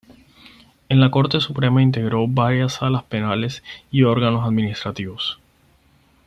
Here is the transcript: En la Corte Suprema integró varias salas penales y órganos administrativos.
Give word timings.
En 0.89 0.99
la 0.99 1.11
Corte 1.11 1.39
Suprema 1.41 1.79
integró 1.79 2.25
varias 2.27 2.73
salas 2.73 3.03
penales 3.03 3.61
y 3.91 4.01
órganos 4.01 4.43
administrativos. 4.47 5.37